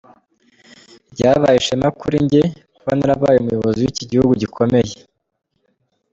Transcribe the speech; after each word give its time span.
"Ryabaye 1.13 1.57
ishema 1.59 1.87
kuri 1.99 2.17
jye 2.31 2.43
kuba 2.75 2.91
narabaye 2.97 3.37
umuyobozi 3.39 3.79
w'iki 3.81 4.03
gihugu 4.11 4.33
gikomeye. 4.41 4.95